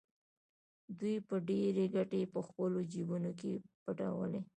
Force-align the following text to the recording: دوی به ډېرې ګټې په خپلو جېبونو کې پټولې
دوی 0.99 1.15
به 1.27 1.35
ډېرې 1.49 1.85
ګټې 1.95 2.21
په 2.33 2.39
خپلو 2.47 2.79
جېبونو 2.91 3.31
کې 3.39 3.51
پټولې 3.83 4.41